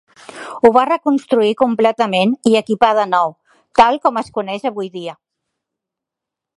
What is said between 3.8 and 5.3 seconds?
tal com es coneix avui dia.